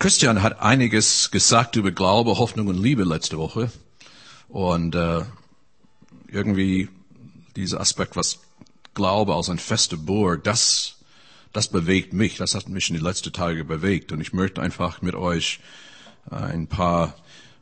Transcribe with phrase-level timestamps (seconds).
[0.00, 3.72] Christian hat einiges gesagt über Glaube, Hoffnung und Liebe letzte Woche.
[4.48, 5.22] Und äh,
[6.28, 6.88] irgendwie
[7.56, 8.38] dieser Aspekt, was
[8.94, 10.98] Glaube als ein feste Burg, das,
[11.52, 12.36] das bewegt mich.
[12.36, 14.12] Das hat mich in die letzten Tage bewegt.
[14.12, 15.58] Und ich möchte einfach mit euch
[16.30, 17.16] äh, ein paar,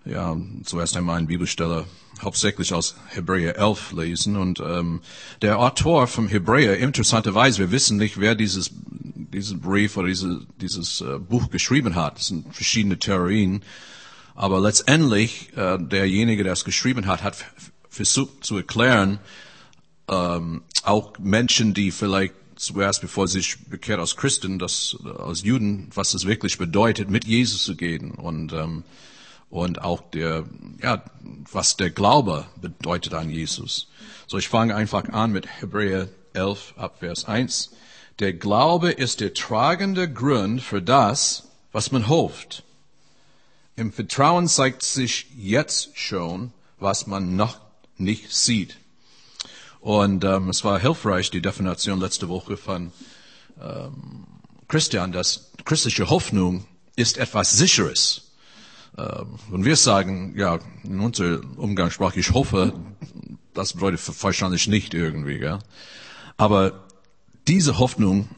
[0.05, 1.87] ja, zuerst einmal eine Bibelstelle
[2.21, 4.37] hauptsächlich aus Hebräer 11 lesen.
[4.37, 5.01] Und ähm,
[5.41, 8.73] der Autor vom Hebräer, interessanterweise, wir wissen nicht, wer dieses,
[9.17, 12.19] diesen Brief oder diese, dieses äh, Buch geschrieben hat.
[12.19, 13.63] Es sind verschiedene Theorien.
[14.35, 17.45] Aber letztendlich, äh, derjenige, der es geschrieben hat, hat
[17.89, 19.19] versucht zu erklären,
[20.09, 25.91] ähm, auch Menschen, die vielleicht zuerst, bevor sie sich bekehrt als Christen, das, als Juden,
[25.95, 28.85] was es wirklich bedeutet, mit Jesus zu gehen und, ähm,
[29.51, 30.45] und auch der,
[30.83, 31.03] ja,
[31.53, 33.89] was der Glaube bedeutet an Jesus.
[34.27, 37.73] So, ich fange einfach an mit Hebräer 11 ab Vers 1.
[38.19, 42.63] Der Glaube ist der tragende Grund für das, was man hofft.
[43.77, 47.59] Im Vertrauen zeigt sich jetzt schon, was man noch
[47.99, 48.79] nicht sieht.
[49.81, 52.91] Und ähm, es war hilfreich, die Definition letzte Woche von
[53.63, 54.27] ähm,
[54.67, 56.65] Christian, dass christliche Hoffnung
[56.97, 58.33] ist etwas Sicheres.
[58.97, 62.73] Ähm, und wir sagen, ja, in unserer Umgangssprache, ich hoffe,
[63.53, 65.39] das bedeutet wahrscheinlich nicht irgendwie.
[65.39, 65.59] Gell?
[66.39, 66.86] Aber
[67.49, 68.29] diese Hoffnung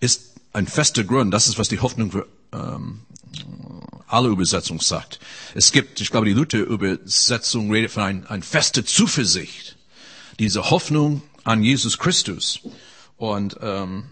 [0.00, 1.32] ist ein fester Grund.
[1.32, 3.00] Das ist, was die Hoffnung für ähm,
[4.06, 5.18] alle Übersetzungen sagt.
[5.54, 9.76] Es gibt, ich glaube, die Luther-Übersetzung redet von ein, ein feste Zuversicht
[10.38, 12.60] diese Hoffnung an Jesus Christus.
[13.16, 14.04] Und, ähm,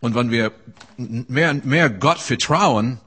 [0.00, 0.52] und wenn wir
[0.96, 3.00] mehr und mehr Gott vertrauen,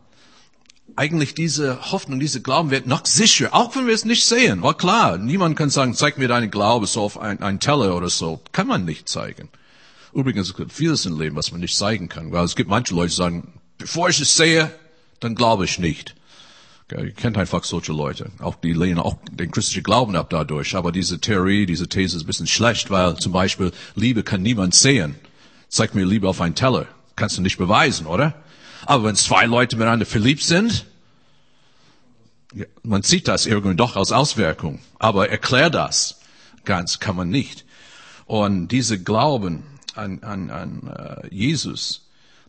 [0.96, 4.62] eigentlich diese Hoffnung, diese Glauben wird noch sicher, auch wenn wir es nicht sehen.
[4.62, 8.10] War klar, niemand kann sagen, zeig mir deinen Glaube so auf ein, ein Teller oder
[8.10, 8.42] so.
[8.52, 9.50] Kann man nicht zeigen.
[10.14, 12.32] Übrigens, es gibt vieles im Leben, was man nicht zeigen kann.
[12.32, 14.72] Weil es gibt manche Leute, die sagen, bevor ich es sehe,
[15.20, 16.16] dann glaube ich nicht.
[16.92, 18.30] Ihr kennt einfach solche Leute.
[18.40, 20.76] Auch die lehnen auch den christlichen Glauben ab dadurch.
[20.76, 24.76] Aber diese Theorie, diese These ist ein bisschen schlecht, weil zum Beispiel Liebe kann niemand
[24.76, 25.16] sehen.
[25.70, 26.86] Zeig mir Liebe auf einen Teller.
[27.16, 28.36] Kannst du nicht beweisen, oder?
[28.86, 30.86] Aber wenn zwei Leute miteinander verliebt sind,
[32.84, 34.80] man sieht das irgendwie doch als Auswirkung.
[35.00, 36.20] Aber erklär das
[36.66, 37.66] ganz kann man nicht.
[38.26, 39.64] Und diese Glauben
[39.96, 42.02] an, an, an uh, Jesus,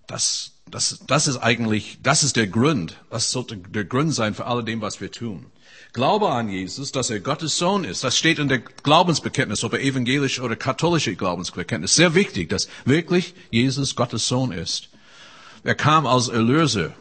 [0.06, 2.96] das, das, das ist eigentlich, das ist der Grund.
[3.10, 5.46] Das sollte der Grund sein für all dem, was wir tun.
[5.92, 8.02] Glaube an Jesus, dass er Gottes Sohn ist.
[8.02, 11.94] Das steht in der Glaubensbekenntnis, ob er evangelisch oder katholische Glaubensbekenntnis.
[11.94, 14.88] Sehr wichtig, dass wirklich Jesus Gottes Sohn ist.
[15.62, 16.92] Er kam als Erlöser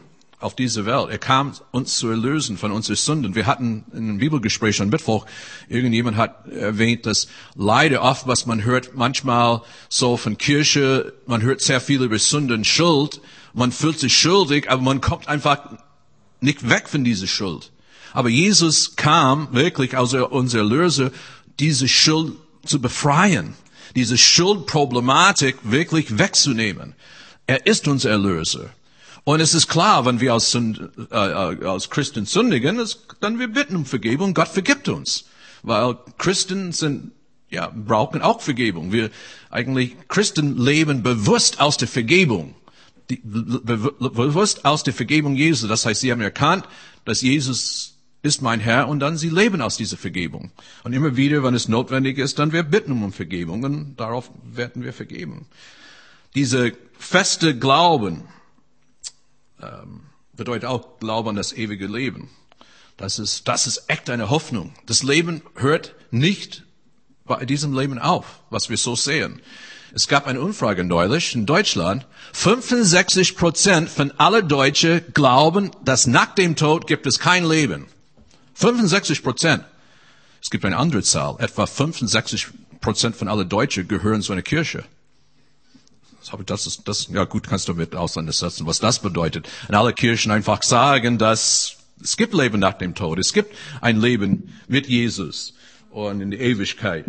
[0.44, 1.08] auf diese Welt.
[1.10, 3.34] Er kam uns zu erlösen von unseren Sünden.
[3.34, 5.26] Wir hatten in einem Bibelgespräch am Mittwoch,
[5.68, 11.62] irgendjemand hat erwähnt, dass leider oft, was man hört, manchmal so von Kirche, man hört
[11.62, 13.20] sehr viel über Sünden, Schuld,
[13.54, 15.60] man fühlt sich schuldig, aber man kommt einfach
[16.40, 17.72] nicht weg von dieser Schuld.
[18.12, 21.10] Aber Jesus kam wirklich als unser Erlöser,
[21.58, 22.34] diese Schuld
[22.66, 23.54] zu befreien,
[23.96, 26.94] diese Schuldproblematik wirklich wegzunehmen.
[27.46, 28.70] Er ist unser Erlöser.
[29.24, 33.38] Und es ist klar, wenn wir als, Sünd, äh, äh, als Christen sündigen, es, dann
[33.38, 35.24] wir bitten um Vergebung, Gott vergibt uns.
[35.62, 37.12] Weil Christen sind,
[37.48, 38.92] ja, brauchen auch Vergebung.
[38.92, 39.10] Wir
[39.50, 42.54] eigentlich, Christen leben bewusst aus der Vergebung.
[43.10, 45.68] Die, bewusst aus der Vergebung Jesu.
[45.68, 46.66] Das heißt, sie haben erkannt,
[47.04, 50.50] dass Jesus ist mein Herr und dann sie leben aus dieser Vergebung.
[50.82, 54.82] Und immer wieder, wenn es notwendig ist, dann wir bitten um Vergebung und darauf werden
[54.82, 55.46] wir vergeben.
[56.34, 58.24] Diese feste Glauben,
[60.32, 62.30] bedeutet auch Glaube an das ewige Leben.
[62.96, 64.72] Das ist, das ist echt eine Hoffnung.
[64.86, 66.62] Das Leben hört nicht
[67.24, 69.40] bei diesem Leben auf, was wir so sehen.
[69.92, 72.06] Es gab eine Umfrage neulich in Deutschland.
[72.32, 77.86] 65 Prozent von alle Deutsche glauben, dass nach dem Tod gibt es kein Leben.
[78.54, 79.64] 65 Prozent.
[80.42, 81.36] Es gibt eine andere Zahl.
[81.38, 82.48] Etwa 65
[82.80, 84.84] Prozent von alle Deutsche gehören zu einer Kirche.
[86.46, 89.48] Das ist, das, ja gut, kannst du mit auseinandersetzen, was das bedeutet.
[89.68, 93.18] Und alle Kirchen einfach sagen, dass es gibt Leben nach dem Tod.
[93.18, 95.54] Es gibt ein Leben mit Jesus
[95.90, 97.06] und in der Ewigkeit.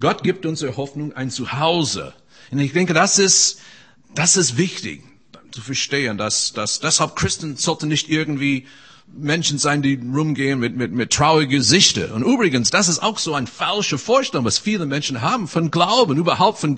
[0.00, 2.14] Gott gibt unsere Hoffnung ein Zuhause.
[2.50, 3.60] Und ich denke, das ist,
[4.14, 5.02] das ist wichtig
[5.50, 8.66] zu verstehen, dass, dass deshalb Christen sollten nicht irgendwie
[9.18, 12.14] Menschen sein, die rumgehen mit, mit, mit traurigen Gesichter.
[12.14, 16.16] Und übrigens, das ist auch so eine falsche Vorstellung, was viele Menschen haben von Glauben,
[16.18, 16.76] überhaupt von,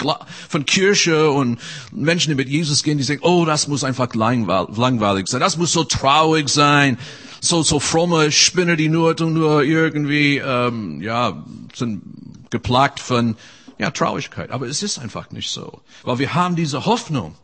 [0.48, 1.58] von Kirche und
[1.92, 5.72] Menschen, die mit Jesus gehen, die sagen, oh, das muss einfach langweilig sein, das muss
[5.72, 6.98] so traurig sein,
[7.40, 12.02] so, so fromme Spinner, die nur, nur irgendwie, ähm, ja, sind
[12.50, 13.36] geplagt von,
[13.78, 14.50] ja, Traurigkeit.
[14.50, 15.80] Aber es ist einfach nicht so.
[16.02, 17.36] Weil wir haben diese Hoffnung.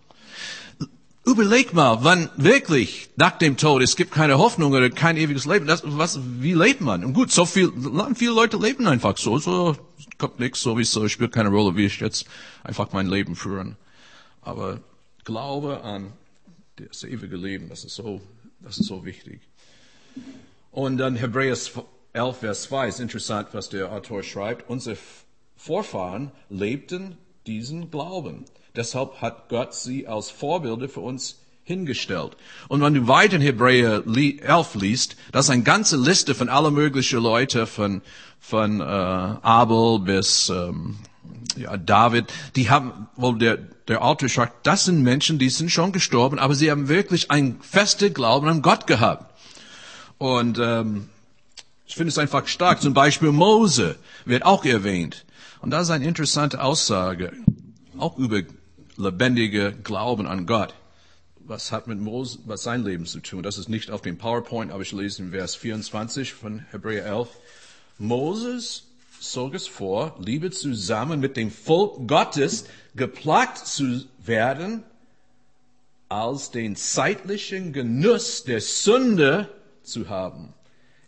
[1.26, 5.66] Überleg mal, wann wirklich nach dem Tod es gibt keine Hoffnung oder kein ewiges Leben.
[5.66, 7.02] Das, was, wie lebt man?
[7.02, 7.72] Und gut, so viel,
[8.14, 9.74] viele Leute leben einfach so, so
[10.18, 12.26] kommt nichts sowieso, spielt keine Rolle, wie ich jetzt
[12.62, 13.76] einfach mein Leben führen.
[14.42, 14.80] Aber
[15.24, 16.12] Glaube an
[16.76, 18.20] das ewige Leben, das ist so,
[18.60, 19.40] das ist so wichtig.
[20.70, 21.56] Und dann Hebräer
[22.12, 24.68] 11, Vers 2 ist interessant, was der Autor schreibt.
[24.68, 24.98] Unsere
[25.56, 27.16] Vorfahren lebten
[27.46, 28.44] diesen Glauben.
[28.76, 32.36] Deshalb hat Gott sie als Vorbilder für uns hingestellt.
[32.68, 36.70] Und wenn du weiter in Hebräer 11 liest, das ist eine ganze Liste von aller
[36.70, 38.02] möglichen Leute, von,
[38.40, 40.98] von äh, Abel bis ähm,
[41.56, 45.92] ja, David, die haben, wohl der, der Autor sagt, das sind Menschen, die sind schon
[45.92, 49.32] gestorben, aber sie haben wirklich ein feste Glauben an Gott gehabt.
[50.18, 51.08] Und ähm,
[51.86, 52.82] ich finde es einfach stark.
[52.82, 55.24] Zum Beispiel Mose wird auch erwähnt.
[55.60, 57.32] Und das ist eine interessante Aussage,
[57.98, 58.42] auch über
[58.96, 60.74] lebendige Glauben an Gott.
[61.36, 63.42] Was hat mit Mose, was sein Leben zu tun?
[63.42, 67.28] Das ist nicht auf dem PowerPoint, aber ich lese in Vers 24 von Hebräer 11.
[67.98, 68.84] Moses
[69.20, 74.82] zog es vor, Liebe zusammen mit dem Volk Gottes geplagt zu werden,
[76.08, 79.48] als den zeitlichen Genuss der Sünde
[79.82, 80.54] zu haben,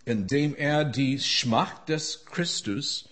[0.04, 3.08] indem er die Schmacht des Christus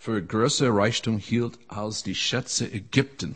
[0.00, 3.34] für größer Reichtum hielt als die Schätze Ägypten.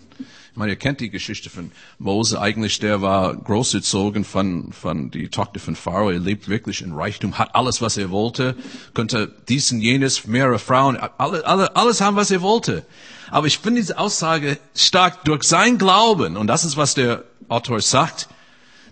[0.52, 2.40] Ich meine, ihr kennt die Geschichte von Mose.
[2.40, 6.10] Eigentlich, der war großgezogen von, von die Tochter von Pharao.
[6.10, 8.54] Er lebt wirklich in Reichtum, hat alles, was er wollte,
[8.94, 12.86] konnte dies und jenes, mehrere Frauen, alle, alle, alles haben, was er wollte.
[13.30, 16.36] Aber ich finde diese Aussage stark durch sein Glauben.
[16.36, 18.28] Und das ist, was der Autor sagt.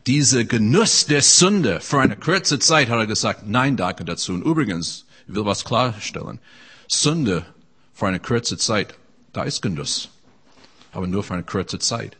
[0.07, 4.33] Diese Genuss der Sünde für eine kurze Zeit hat er gesagt, nein, danke dazu.
[4.33, 6.41] Und übrigens, ich will was klarstellen.
[6.89, 7.45] Sünde
[8.01, 8.95] für eine kurze Zeit,
[9.35, 10.09] da ist Genuss.
[10.91, 12.17] Aber nur für eine kurze Zeit.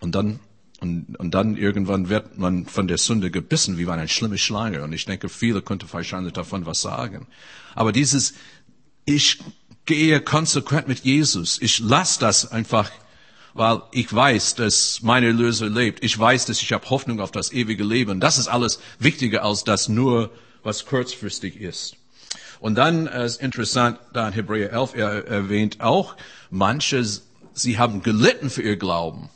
[0.00, 0.38] Und dann,
[0.80, 4.84] und, und dann irgendwann wird man von der Sünde gebissen, wie bei einer schlimmen Schlange.
[4.84, 7.26] Und ich denke, viele könnten wahrscheinlich davon was sagen.
[7.74, 8.34] Aber dieses,
[9.06, 9.38] ich
[9.86, 11.58] gehe konsequent mit Jesus.
[11.62, 12.90] Ich lasse das einfach,
[13.54, 16.04] weil ich weiß, dass meine Löser lebt.
[16.04, 18.20] Ich weiß, dass ich habe Hoffnung auf das ewige Leben.
[18.20, 20.30] Das ist alles wichtiger als das nur,
[20.62, 21.96] was kurzfristig ist.
[22.60, 26.16] Und dann äh, ist interessant, da in Hebräer 11 er erwähnt auch,
[26.50, 27.04] manche,
[27.52, 29.30] sie haben gelitten für ihr Glauben.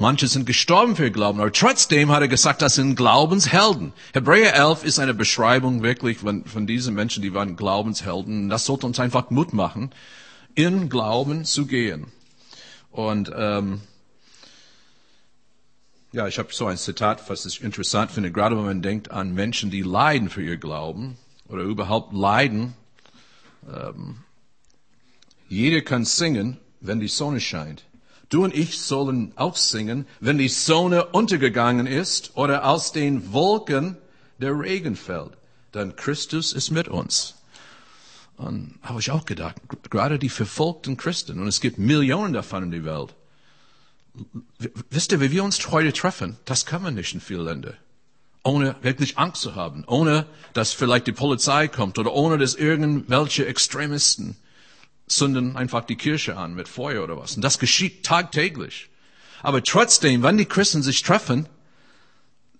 [0.00, 3.92] Manche sind gestorben für ihr Glauben, aber trotzdem hat er gesagt, das sind Glaubenshelden.
[4.12, 8.48] Hebräer 11 ist eine Beschreibung wirklich von, von diesen Menschen, die waren Glaubenshelden.
[8.48, 9.90] Das sollte uns einfach Mut machen,
[10.54, 12.06] in Glauben zu gehen.
[12.92, 13.80] Und ähm,
[16.12, 19.34] ja, ich habe so ein Zitat, was ich interessant finde, gerade wenn man denkt an
[19.34, 21.16] Menschen, die leiden für ihr Glauben
[21.48, 22.74] oder überhaupt leiden.
[23.72, 24.18] Ähm,
[25.48, 27.84] jeder kann singen, wenn die Sonne scheint.
[28.28, 33.96] Du und ich sollen auch singen, wenn die Sonne untergegangen ist oder aus den Wolken
[34.38, 35.32] der Regen fällt.
[35.72, 37.36] Denn Christus ist mit uns.
[38.36, 39.56] Und habe ich auch gedacht,
[39.90, 43.14] gerade die verfolgten Christen, und es gibt Millionen davon in der Welt.
[44.90, 47.76] Wisst ihr, wie wir uns heute treffen, das kann man nicht in vielen Ländern
[48.42, 53.46] ohne wirklich Angst zu haben, ohne dass vielleicht die Polizei kommt oder ohne dass irgendwelche
[53.46, 54.36] Extremisten
[55.06, 57.36] zünden einfach die Kirche an mit Feuer oder was.
[57.36, 58.90] Und das geschieht tagtäglich.
[59.42, 61.48] Aber trotzdem, wenn die Christen sich treffen,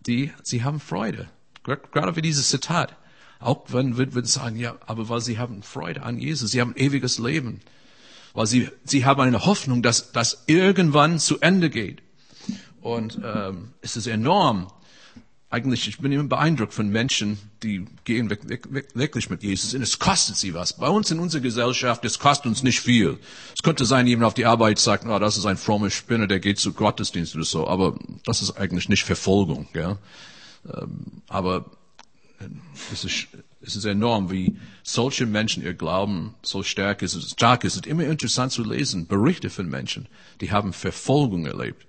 [0.06, 1.28] die, sie haben Freude.
[1.64, 2.96] Gerade wie dieses Zitat.
[3.40, 7.18] Auch wenn wir, sagen, ja, aber weil sie haben Freude an Jesus, sie haben ewiges
[7.18, 7.60] Leben.
[8.32, 12.02] Weil sie, sie haben eine Hoffnung, dass das irgendwann zu Ende geht.
[12.80, 14.68] Und ähm, es ist enorm,
[15.50, 20.36] eigentlich, ich bin immer beeindruckt von Menschen, die gehen wirklich mit Jesus und es kostet
[20.36, 20.74] sie was.
[20.74, 23.18] Bei uns in unserer Gesellschaft, es kostet uns nicht viel.
[23.56, 26.40] Es könnte sein, jemand auf die Arbeit sagt, oh, das ist ein frommer Spinner, der
[26.40, 29.68] geht zu Gottesdienst oder so, aber das ist eigentlich nicht Verfolgung.
[29.72, 29.96] Gell?
[30.66, 31.64] Ähm, aber
[32.92, 33.28] es ist,
[33.62, 37.30] es ist enorm, wie solche Menschen ihr Glauben so stark ist.
[37.30, 37.72] Stark ist.
[37.72, 40.08] Es ist immer interessant zu lesen, Berichte von Menschen,
[40.42, 41.86] die haben Verfolgung erlebt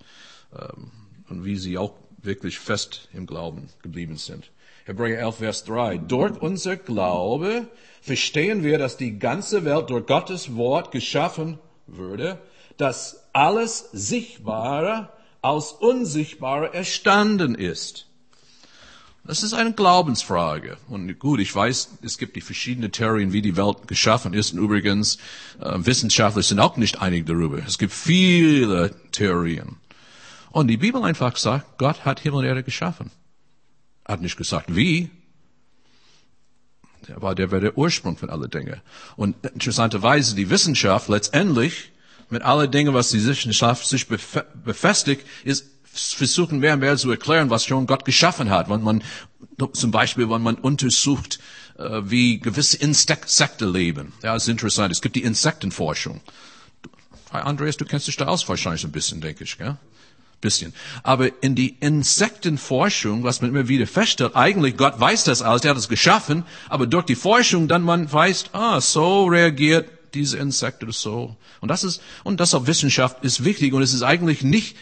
[0.58, 0.92] ähm,
[1.28, 4.52] und wie sie auch wirklich fest im Glauben geblieben sind.
[4.86, 5.98] Hebräer 11, Vers 3.
[5.98, 7.68] Durch unser Glaube
[8.02, 12.40] verstehen wir, dass die ganze Welt durch Gottes Wort geschaffen würde,
[12.78, 15.10] dass alles Sichtbare
[15.42, 18.08] aus Unsichtbare erstanden ist.
[19.26, 20.78] Das ist eine Glaubensfrage.
[20.88, 24.54] Und gut, ich weiß, es gibt die verschiedenen Theorien, wie die Welt geschaffen ist.
[24.54, 25.18] Und übrigens,
[25.60, 27.60] äh, Wissenschaftler sind auch nicht einig darüber.
[27.60, 29.76] Es gibt viele Theorien.
[30.52, 33.12] Und die Bibel einfach sagt, Gott hat Himmel und Erde geschaffen.
[34.06, 35.10] Hat nicht gesagt, wie.
[37.16, 38.82] Aber der war der Ursprung von allen Dingen.
[39.16, 41.92] Und interessanterweise die Wissenschaft letztendlich
[42.30, 47.50] mit allen Dingen, was die Wissenschaft sich befestigt, ist versuchen mehr und mehr zu erklären,
[47.50, 48.70] was schon Gott geschaffen hat.
[48.70, 49.04] Wenn man,
[49.74, 51.40] zum Beispiel, wenn man untersucht,
[51.78, 54.14] äh, wie gewisse Insekten leben.
[54.22, 54.92] Ja, ist interessant.
[54.92, 56.22] Es gibt die Insektenforschung.
[57.32, 59.78] Andreas, du kennst dich da aus wahrscheinlich ein bisschen, denke ich, gell?
[60.42, 60.74] Bisschen.
[61.04, 65.72] Aber in die Insektenforschung, was man immer wieder feststellt, eigentlich Gott weiß das alles, er
[65.72, 70.92] hat es geschaffen, aber durch die Forschung dann man weiß, ah, so reagiert diese Insekte
[70.92, 71.36] so.
[71.60, 74.78] Und das ist, und das auf Wissenschaft ist wichtig und es ist eigentlich nicht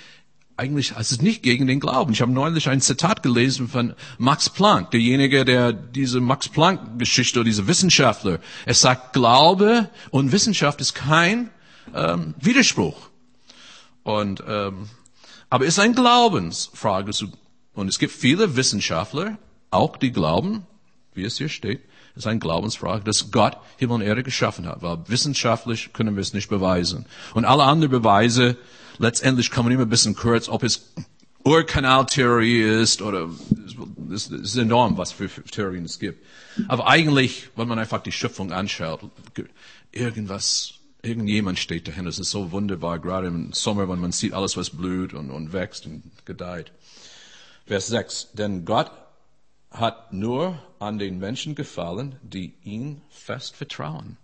[0.58, 2.14] eigentlich, es ist nicht gegen den Glauben.
[2.14, 7.68] Ich habe neulich ein Zitat gelesen von Max Planck, derjenige, der diese Max Planck-Geschichte diese
[7.68, 8.40] Wissenschaftler.
[8.66, 11.52] Er sagt, Glaube und Wissenschaft ist kein
[11.94, 13.10] ähm, Widerspruch.
[14.02, 14.90] Und ähm,
[15.50, 17.12] aber es ist eine Glaubensfrage.
[17.74, 19.38] Und es gibt viele Wissenschaftler,
[19.72, 20.66] auch die glauben,
[21.13, 21.82] wie es hier steht,
[22.18, 24.82] es ist eine Glaubensfrage, dass Gott Himmel und Erde geschaffen hat.
[24.82, 27.06] Weil wissenschaftlich können wir es nicht beweisen.
[27.36, 28.58] Und alle anderen Beweise
[28.98, 30.94] letztendlich kommen immer ein bisschen kurz, ob es
[31.44, 33.30] Urkanaltheorie ist oder
[34.12, 36.25] es ist enorm, was für Theorien es gibt.
[36.68, 39.01] Aber eigentlich, wenn man einfach die Schöpfung anschaut,
[39.92, 42.10] irgendwas, irgendjemand steht dahinter.
[42.10, 45.54] Es ist so wunderbar, gerade im Sommer, wenn man sieht alles, was blüht und, und
[45.54, 46.72] wächst und gedeiht.
[47.66, 48.30] Vers 6.
[48.34, 48.92] Denn Gott
[49.72, 54.18] hat nur an den Menschen gefallen, die ihn fest vertrauen.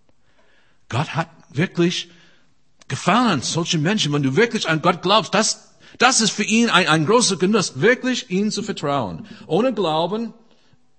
[0.88, 2.10] Gott hat wirklich
[2.88, 6.88] gefallen, solche Menschen, wenn du wirklich an Gott glaubst, das, das ist für ihn ein,
[6.88, 9.26] ein großer Genuss, wirklich ihm zu vertrauen.
[9.46, 10.34] Ohne Glauben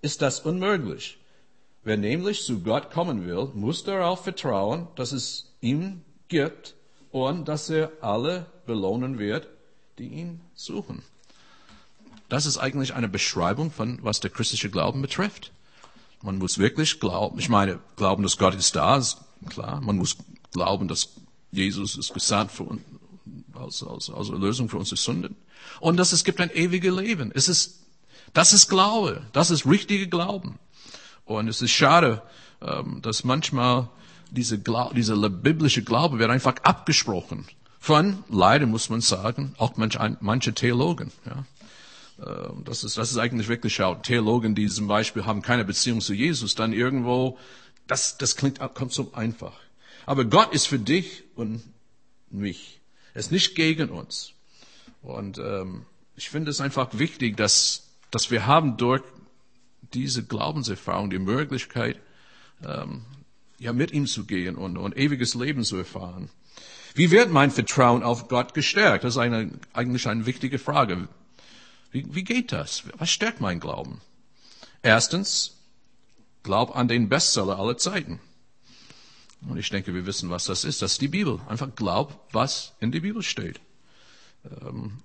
[0.02, 1.18] ist das unmöglich.
[1.84, 6.76] Wer nämlich zu Gott kommen will, muss darauf vertrauen, dass es ihm gibt
[7.12, 9.48] und dass er alle belohnen wird,
[9.98, 11.02] die ihn suchen.
[12.30, 15.52] Das ist eigentlich eine Beschreibung von, was der christliche Glauben betrifft.
[16.22, 19.18] Man muss wirklich glauben, ich meine, glauben, dass Gott ist da, ist
[19.50, 19.82] klar.
[19.82, 20.18] Man muss
[20.52, 21.10] glauben, dass
[21.52, 22.82] Jesus ist gesandt für uns,
[23.54, 25.36] als, als, als Erlösung für unsere Sünden.
[25.80, 27.32] Und dass es gibt ein ewiges Leben.
[27.34, 27.80] Es ist,
[28.34, 29.22] das ist Glaube.
[29.34, 30.60] Das ist richtige Glauben.
[31.26, 32.22] Und es ist schade,
[32.62, 33.90] ähm, dass manchmal
[34.32, 37.46] diese, diese biblische Glaube wird einfach abgesprochen.
[37.80, 41.12] Von, leider muss man sagen, auch manche, manche Theologen.
[41.26, 41.46] Ja.
[42.20, 44.02] Ähm, das ist, das ist eigentlich wirklich schade.
[44.02, 47.38] Theologen, die zum Beispiel haben keine Beziehung zu Jesus, dann irgendwo,
[47.88, 49.54] das, das klingt, kommt so einfach.
[50.06, 51.62] Aber Gott ist für dich und
[52.30, 52.80] mich.
[53.14, 54.34] Er ist nicht gegen uns.
[55.02, 59.04] Und ähm, ich finde es einfach wichtig, dass, dass wir haben durch
[59.94, 62.00] diese Glaubenserfahrung die Möglichkeit,
[62.66, 63.06] ähm,
[63.58, 66.30] ja, mit ihm zu gehen und, und ewiges Leben zu erfahren.
[66.94, 69.04] Wie wird mein Vertrauen auf Gott gestärkt?
[69.04, 71.08] Das ist eine, eigentlich eine wichtige Frage.
[71.92, 72.84] Wie, wie geht das?
[72.98, 74.02] Was stärkt mein Glauben?
[74.82, 75.58] Erstens,
[76.44, 78.20] glaub an den Bestseller aller Zeiten.
[79.48, 80.82] Und ich denke, wir wissen, was das ist.
[80.82, 81.40] Das ist die Bibel.
[81.48, 83.60] Einfach glaub, was in der Bibel steht.
[84.62, 85.00] Ähm,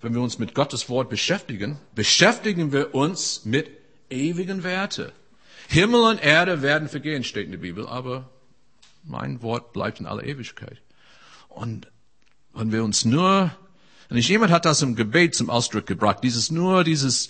[0.00, 3.70] wenn wir uns mit Gottes Wort beschäftigen, beschäftigen wir uns mit
[4.10, 5.12] ewigen Werte.
[5.70, 8.30] Himmel und Erde werden vergehen, steht in der Bibel, aber
[9.04, 10.80] mein Wort bleibt in aller Ewigkeit.
[11.48, 11.88] Und
[12.54, 13.54] wenn wir uns nur,
[14.08, 17.28] nicht jemand hat das im Gebet zum Ausdruck gebracht, dieses nur, dieses,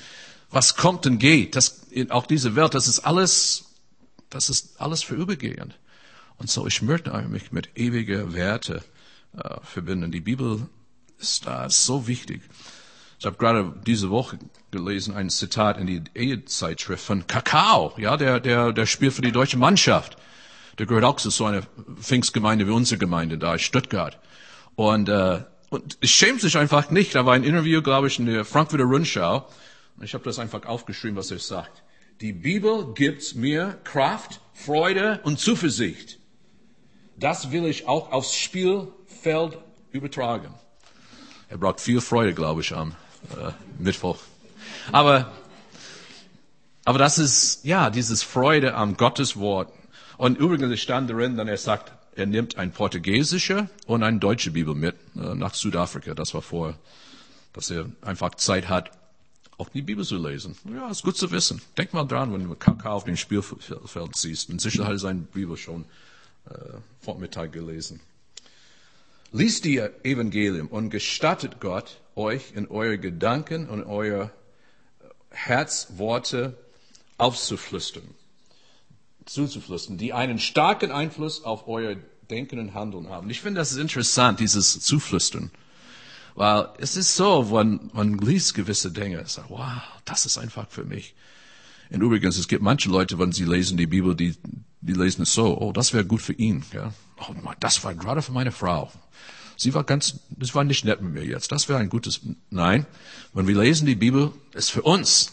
[0.50, 3.74] was kommt und geht, das, auch diese Welt, das ist alles,
[4.30, 5.76] das ist alles vorübergehend.
[6.36, 8.84] Und so, ich möchte mich mit ewiger Werte
[9.36, 10.12] äh, verbinden.
[10.12, 10.68] Die Bibel
[11.18, 12.42] ist da so wichtig.
[13.18, 14.38] Ich habe gerade diese Woche
[14.70, 19.32] gelesen ein Zitat in die Ehezeitschrift von Kakao, ja, der, der, der spielt für die
[19.32, 20.16] deutsche Mannschaft.
[20.78, 21.62] Der gehört auch zu so einer
[22.00, 24.18] Pfingstgemeinde wie unsere Gemeinde da in Stuttgart.
[24.76, 27.16] Und, äh, und es schämt sich einfach nicht.
[27.16, 29.48] Da war ein Interview, glaube ich, in der Frankfurter Rundschau.
[29.96, 31.82] Und ich habe das einfach aufgeschrieben, was er sagt.
[32.20, 36.18] Die Bibel gibt mir Kraft, Freude und Zuversicht
[37.18, 39.58] das will ich auch aufs Spielfeld
[39.90, 40.54] übertragen.
[41.48, 42.94] Er braucht viel Freude, glaube ich, am
[43.36, 44.18] äh, Mittwoch.
[44.92, 45.32] Aber,
[46.84, 49.72] aber das ist, ja, dieses Freude am Gottes Wort.
[50.16, 54.74] Und übrigens stand darin, dann er sagt, er nimmt ein portugiesische und eine deutsche Bibel
[54.74, 56.14] mit äh, nach Südafrika.
[56.14, 56.74] Das war vor,
[57.52, 58.90] dass er einfach Zeit hat,
[59.56, 60.56] auch die Bibel zu lesen.
[60.72, 61.60] Ja, ist gut zu wissen.
[61.76, 64.50] Denk mal dran, wenn du Kakao auf dem Spielfeld siehst.
[64.50, 65.84] In Sicherheit ist eine Bibel schon
[66.48, 66.54] äh,
[67.00, 68.00] Vormittag gelesen.
[69.32, 74.30] Lies die Evangelium und gestattet Gott, euch in eure Gedanken und eure
[75.30, 76.58] Herzworte
[77.16, 78.14] aufzuflüstern,
[79.24, 81.96] zuzuflüstern, die einen starken Einfluss auf euer
[82.30, 83.30] Denken und Handeln haben.
[83.30, 85.50] Ich finde, das ist interessant, dieses Zuflüstern.
[86.34, 90.84] Weil es ist so, wenn man liest gewisse Dinge, sagt, wow, das ist einfach für
[90.84, 91.14] mich.
[91.90, 94.36] Und übrigens, es gibt manche Leute, wenn sie lesen die Bibel, die,
[94.80, 96.64] die lesen es so, oh, das wäre gut für ihn.
[96.72, 96.92] Ja?
[97.18, 98.92] Oh, das war gerade für meine Frau.
[99.58, 101.52] Sie war ganz, das war nicht nett mit mir jetzt.
[101.52, 102.86] Das wäre ein gutes, nein.
[103.34, 105.32] Wenn wir lesen die Bibel, ist für uns.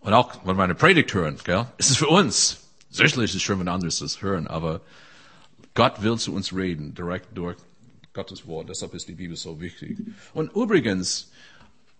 [0.00, 2.58] Und auch, wenn wir eine Predigt hören, gell, ist es für uns.
[2.90, 4.80] Sicherlich ist es schön, wenn andere das hören, aber
[5.74, 7.56] Gott will zu uns reden, direkt durch
[8.12, 8.68] Gottes Wort.
[8.68, 9.98] Deshalb ist die Bibel so wichtig.
[10.34, 11.30] Und übrigens,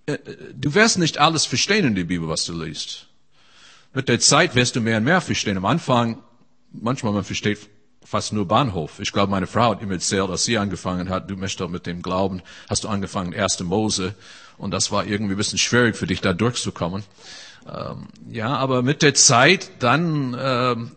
[0.07, 0.19] äh,
[0.55, 3.07] du wirst nicht alles verstehen in der Bibel, was du liest.
[3.95, 5.57] Mit der Zeit wirst du mehr und mehr verstehen.
[5.57, 6.23] Am Anfang,
[6.73, 7.59] manchmal man versteht
[8.05, 9.01] fast nur Bahnhof.
[9.01, 12.03] Ich glaube, meine Frau hat immer erzählt, als sie angefangen hat, du möchtest mit dem
[12.03, 14.15] Glauben, hast du angefangen, erste Mose.
[14.59, 17.05] Und das war irgendwie ein bisschen schwierig für dich, da durchzukommen.
[17.67, 20.93] Ähm, ja, aber mit der Zeit dann ähm,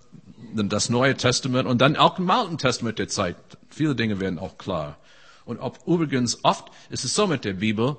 [0.69, 3.35] das Neue Testament und dann auch im Alten Testament der Zeit.
[3.69, 4.97] Viele Dinge werden auch klar.
[5.45, 7.97] Und ob, übrigens oft ist es so mit der Bibel,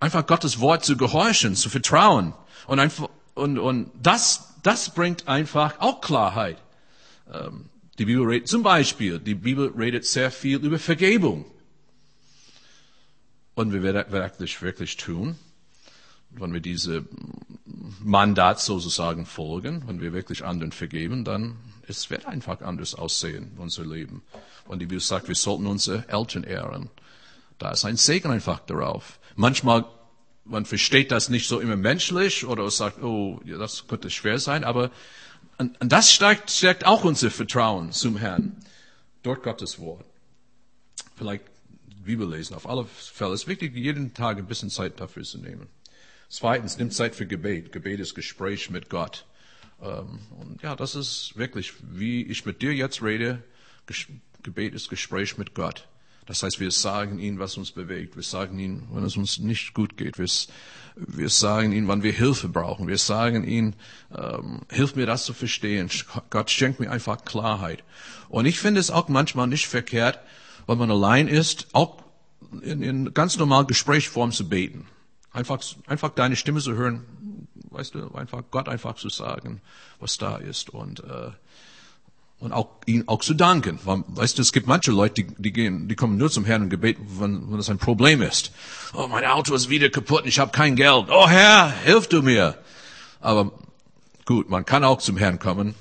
[0.00, 2.34] einfach Gottes Wort zu gehorchen, zu vertrauen.
[2.66, 6.58] Und, einfach, und, und das, das bringt einfach auch Klarheit.
[7.32, 7.66] Ähm,
[7.98, 11.44] die Bibel redet, zum Beispiel, die Bibel redet sehr viel über Vergebung.
[13.54, 15.36] Und wir werden wirklich, wirklich tun,
[16.30, 17.04] wenn wir diese
[18.00, 21.56] Mandat sozusagen folgen, wenn wir wirklich anderen vergeben, dann
[21.86, 24.22] es wird einfach anders aussehen, unser Leben.
[24.66, 26.90] Und die Bibel sagt, wir sollten unsere Eltern ehren.
[27.58, 29.20] Da ist ein Segen einfach darauf.
[29.36, 29.84] Manchmal,
[30.44, 34.90] man versteht das nicht so immer menschlich oder sagt, oh, das könnte schwer sein, aber
[35.80, 38.56] und, das stärkt, stärkt auch unser Vertrauen zum Herrn
[39.22, 40.04] durch Gottes Wort.
[41.16, 41.44] Vielleicht
[42.02, 42.54] Bibel lesen.
[42.54, 45.68] Auf alle Fälle ist wichtig, jeden Tag ein bisschen Zeit dafür zu nehmen.
[46.28, 47.72] Zweitens, nimm Zeit für Gebet.
[47.72, 49.26] Gebet ist Gespräch mit Gott.
[49.82, 53.42] Ähm, und ja, das ist wirklich, wie ich mit dir jetzt rede,
[54.42, 55.88] Gebet ist Gespräch mit Gott.
[56.26, 58.14] Das heißt, wir sagen ihm, was uns bewegt.
[58.14, 60.18] Wir sagen ihm, wenn es uns nicht gut geht.
[60.18, 60.28] Wir,
[60.96, 62.86] wir sagen ihm, wann wir Hilfe brauchen.
[62.86, 63.74] Wir sagen ihm,
[64.16, 65.90] ähm, hilf mir das zu verstehen.
[66.30, 67.82] Gott schenkt mir einfach Klarheit.
[68.28, 70.20] Und ich finde es auch manchmal nicht verkehrt,
[70.66, 72.02] wenn man allein ist, auch
[72.62, 74.86] in, in ganz normal Gesprächsform zu beten.
[75.32, 77.04] Einfach, einfach deine Stimme zu hören,
[77.70, 79.60] weißt du, einfach Gott einfach zu sagen,
[79.98, 81.30] was da ist und äh,
[82.42, 83.78] und auch ihn auch zu danken.
[83.84, 86.62] Weil, weißt du, es gibt manche Leute, die, die gehen, die kommen nur zum Herrn
[86.62, 88.50] und gebeten, wenn, wenn es ein Problem ist.
[88.94, 91.06] Oh, mein Auto ist wieder kaputt und ich habe kein Geld.
[91.08, 92.58] Oh Herr, hilf du mir.
[93.20, 93.52] Aber
[94.24, 95.76] gut, man kann auch zum Herrn kommen.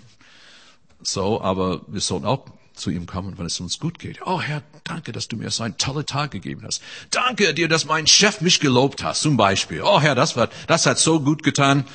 [1.02, 2.45] So, aber wir sollten auch
[2.76, 4.19] zu ihm kommen, wenn es uns gut geht.
[4.26, 6.84] Oh Herr, danke, dass du mir so einen tollen Tag gegeben hast.
[7.10, 9.82] Danke dir, dass mein Chef mich gelobt hat, zum Beispiel.
[9.82, 11.86] Oh Herr, das, war, das hat so gut getan.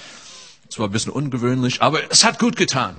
[0.69, 2.97] Es war ein bisschen ungewöhnlich, aber es hat gut getan.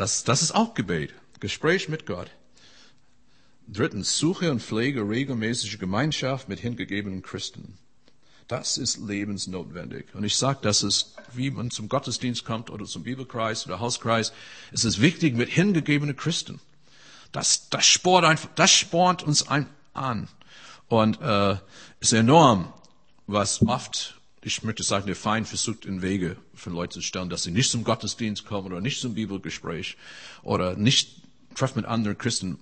[0.00, 1.12] Das, das ist auch Gebet.
[1.40, 2.30] Gespräch mit Gott.
[3.68, 7.76] Drittens, suche und pflege regelmäßige Gemeinschaft mit hingegebenen Christen.
[8.48, 10.06] Das ist lebensnotwendig.
[10.14, 14.32] Und ich sage, das ist, wie man zum Gottesdienst kommt oder zum Bibelkreis oder Hauskreis,
[14.72, 16.60] es ist wichtig mit hingegebenen Christen.
[17.30, 20.28] Das, das, sport, einfach, das spornt uns ein, an.
[20.88, 21.58] Und äh,
[22.00, 22.72] ist enorm,
[23.26, 27.42] was oft ich möchte sagen, der Feind versucht in Wege für Leute zu stellen, dass
[27.42, 29.96] sie nicht zum Gottesdienst kommen oder nicht zum Bibelgespräch
[30.42, 31.22] oder nicht
[31.54, 32.58] treffen mit anderen Christen,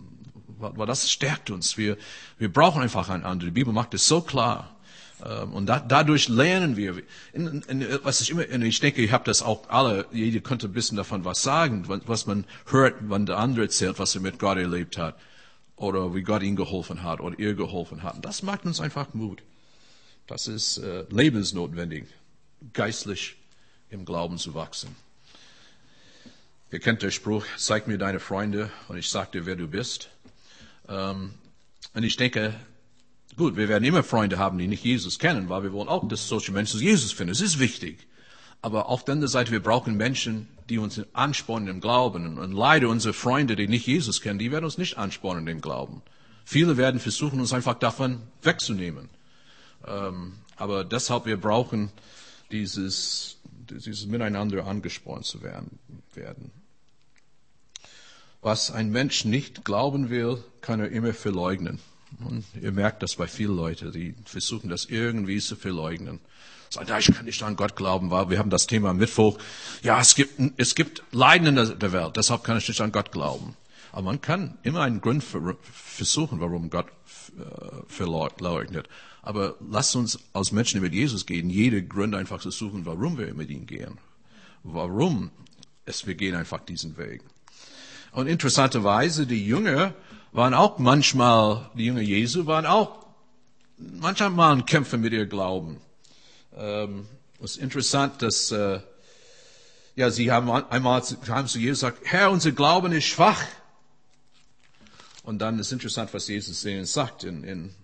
[0.59, 1.79] weil das stärkt uns.
[1.79, 1.97] Wir,
[2.39, 3.45] wir brauchen einfach einander.
[3.45, 4.77] Die Bibel macht es so klar.
[5.25, 7.03] Ähm, und da, dadurch lernen wir.
[7.33, 10.73] In, in, was ich immer, ich denke, ihr habt das auch alle, jeder könnte ein
[10.73, 14.59] bisschen davon was sagen, was man hört, wenn der andere erzählt, was er mit Gott
[14.59, 15.17] erlebt hat.
[15.77, 18.25] Oder wie Gott ihm geholfen hat oder ihr geholfen hat.
[18.25, 19.43] Das macht uns einfach Mut.
[20.29, 22.05] Das ist äh, lebensnotwendig,
[22.75, 23.37] geistlich
[23.89, 24.95] im Glauben zu wachsen.
[26.71, 30.11] Ihr kennt den Spruch, zeig mir deine Freunde und ich sag dir, wer du bist.
[30.87, 31.33] Ähm,
[31.95, 32.55] und ich denke,
[33.39, 36.29] gut, wir werden immer Freunde haben, die nicht Jesus kennen, weil wir wollen auch, dass
[36.29, 37.33] solche Menschen Jesus finden.
[37.33, 38.07] Es ist wichtig.
[38.61, 42.37] Aber auf der anderen Seite, wir brauchen Menschen, die uns anspornen im Glauben.
[42.39, 46.03] Und leider unsere Freunde, die nicht Jesus kennen, die werden uns nicht anspornen im Glauben.
[46.45, 49.09] Viele werden versuchen, uns einfach davon wegzunehmen.
[49.87, 51.91] Ähm, aber deshalb, wir brauchen
[52.51, 53.37] dieses,
[53.71, 55.79] dieses Miteinander angespornt zu werden.
[58.41, 61.81] Was ein Mensch nicht glauben will, kann er immer verleugnen.
[62.25, 66.21] Und ihr merkt das bei vielen Leuten, die versuchen das irgendwie zu verleugnen.
[66.71, 69.39] Sagen, ich kann nicht an Gott glauben, weil wir haben das Thema Mittwoch.
[69.83, 73.13] Ja, es gibt, es gibt Leiden in der Welt, deshalb kann ich nicht an Gott
[73.13, 73.57] glauben.
[73.93, 76.89] Aber man kann immer einen Grund versuchen, warum Gott
[77.39, 78.89] äh, verleugnet.
[79.23, 83.35] Aber lasst uns als Menschen mit Jesus gehen, jede Grund einfach zu suchen, warum wir
[83.35, 83.99] mit ihm gehen.
[84.63, 85.31] Warum
[85.85, 87.23] es, wir gehen einfach diesen Weg.
[88.13, 89.95] Und interessanterweise, die Jünger
[90.33, 93.07] waren auch manchmal, die Jünger Jesu waren auch
[93.77, 95.81] manchmal ein Kämpfer mit ihr Glauben.
[96.57, 97.07] Ähm,
[97.43, 98.81] es ist interessant, dass, äh,
[99.95, 103.43] ja, sie haben einmal haben zu Jesus gesagt, Herr, unser Glauben ist schwach.
[105.29, 107.75] Und dann ist interessant, was Jesus ihnen sagt in, in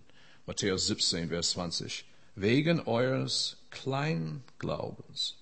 [0.47, 2.07] Matthäus 17, Vers 20.
[2.37, 5.37] Wegen eures Kleinglaubens.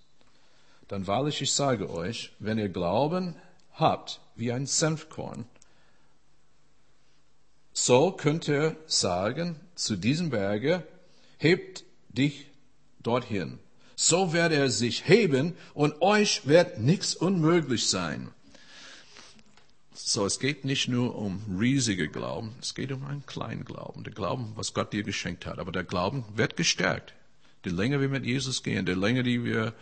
[0.88, 3.36] Dann wahrlich, ich sage euch, wenn ihr Glauben
[3.74, 5.44] habt wie ein Senfkorn,
[7.72, 10.84] so könnt ihr sagen zu diesem Berge,
[11.38, 12.48] hebt dich
[12.98, 13.60] dorthin.
[13.94, 18.32] So wird er sich heben und euch wird nichts unmöglich sein.
[20.12, 24.12] So, es geht nicht nur um riesige Glauben, es geht um einen kleinen Glauben, der
[24.12, 25.58] Glauben, was Gott dir geschenkt hat.
[25.58, 27.14] Aber der Glauben wird gestärkt.
[27.64, 29.72] Je länger wir mit Jesus gehen, je länger die wir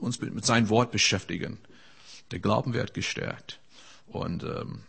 [0.00, 1.56] uns mit, mit seinem Wort beschäftigen,
[2.30, 3.58] der Glauben wird gestärkt.
[4.06, 4.82] Und ähm,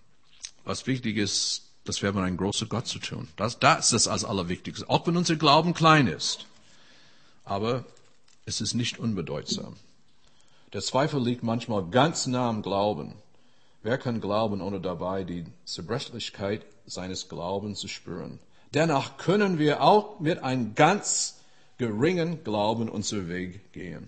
[0.66, 3.30] was wichtig ist, das wäre mit einem großen Gott zu tun.
[3.38, 4.90] Das, das ist das Allerwichtigste.
[4.90, 6.48] Auch wenn unser Glauben klein ist.
[7.46, 7.86] Aber
[8.46, 9.78] es ist nicht unbedeutsam.
[10.74, 13.14] Der Zweifel liegt manchmal ganz nah am Glauben.
[13.86, 18.39] Wer kann glauben, ohne dabei die Zerbrechlichkeit seines Glaubens zu spüren?
[18.74, 21.39] Dennoch können wir auch mit einem ganz
[21.78, 24.08] geringen Glauben unser Weg gehen.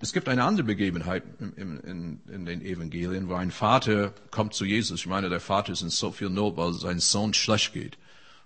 [0.00, 4.64] Es gibt eine andere Begebenheit in, in, in, den Evangelien, wo ein Vater kommt zu
[4.64, 5.02] Jesus.
[5.02, 7.98] Ich meine, der Vater ist in so viel Not, weil sein Sohn schlecht geht.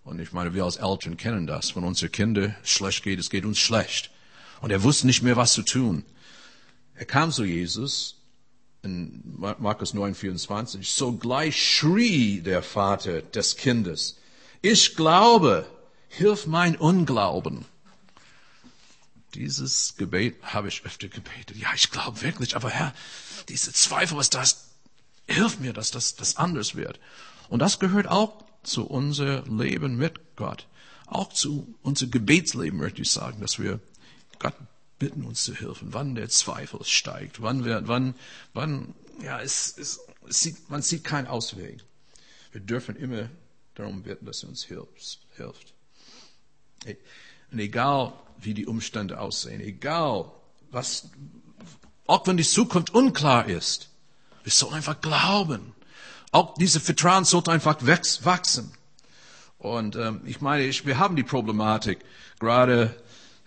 [0.04, 1.74] Und ich meine, wir als Eltern kennen das.
[1.74, 4.10] Wenn unsere Kinder schlecht geht, es geht uns schlecht.
[4.60, 6.04] Und er wusste nicht mehr, was zu tun.
[6.94, 8.20] Er kam zu Jesus
[8.84, 9.22] in
[9.58, 10.92] Markus 9, 24.
[10.92, 14.18] Sogleich schrie der Vater des Kindes,
[14.62, 15.66] ich glaube,
[16.08, 17.66] hilf mein Unglauben.
[19.34, 21.56] Dieses Gebet habe ich öfter gebetet.
[21.56, 22.94] Ja, ich glaube wirklich, aber Herr,
[23.48, 24.70] diese Zweifel, was das,
[25.26, 27.00] hilf mir, dass das, das anders wird.
[27.48, 30.66] Und das gehört auch zu unser Leben mit Gott.
[31.06, 33.80] Auch zu unser Gebetsleben, möchte ich sagen, dass wir
[34.38, 34.54] Gott
[34.98, 38.14] bitten, uns zu helfen, wann der Zweifel steigt, wann wir, wann,
[38.52, 41.84] wann, ja, es, es, es sieht, man sieht keinen Ausweg.
[42.52, 43.28] Wir dürfen immer
[43.74, 45.20] darum bitten, dass er uns hilft.
[45.36, 45.74] hilft.
[47.50, 50.30] Und egal, wie die Umstände aussehen, egal,
[50.70, 51.08] was,
[52.06, 53.88] auch wenn die Zukunft unklar ist,
[54.42, 55.74] wir sollen einfach glauben.
[56.30, 58.72] Auch diese Vertrauen sollte einfach wachsen.
[59.58, 62.00] Und ähm, ich meine, wir haben die Problematik,
[62.38, 62.94] gerade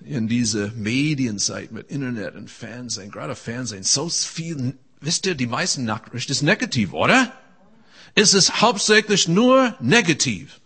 [0.03, 5.85] in dieser Medienzeit mit Internet und Fernsehen, gerade Fernsehen, so viel, wisst ihr, die meisten
[5.85, 7.31] Nachrichten ist negativ, oder?
[8.15, 10.59] Es ist hauptsächlich nur negativ.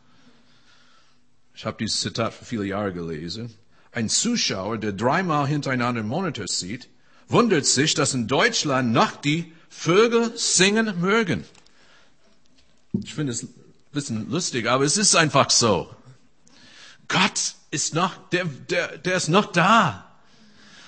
[1.54, 3.54] Ich habe dieses Zitat für viele Jahre gelesen.
[3.92, 6.90] Ein Zuschauer, der dreimal hintereinander Monitor sieht,
[7.28, 11.44] wundert sich, dass in Deutschland noch die Vögel singen mögen.
[12.94, 13.54] Ich finde es ein
[13.92, 15.94] bisschen lustig, aber es ist einfach so.
[17.12, 20.08] Gott ist noch, der, der, der ist noch da.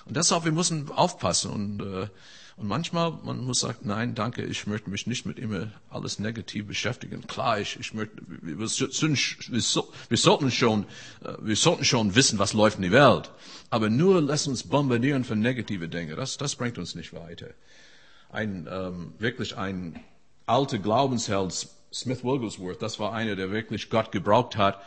[0.06, 2.08] Und deshalb, wir müssen aufpassen und, äh,
[2.56, 6.68] und manchmal, man muss sagen, nein, danke, ich möchte mich nicht mit immer alles negativ
[6.68, 7.26] beschäftigen.
[7.26, 10.84] Klar, ich, ich möchte, wir, wir, wir sollten schon,
[11.24, 13.32] äh, wir sollten schon wissen, was läuft in der Welt.
[13.70, 16.16] Aber nur lass uns bombardieren für negative Dinge.
[16.16, 17.48] Das, das bringt uns nicht weiter.
[18.30, 20.00] Ein, ähm, wirklich ein
[20.46, 24.82] alter Glaubensheld, Smith Wigglesworth, das war einer, der wirklich Gott gebraucht hat,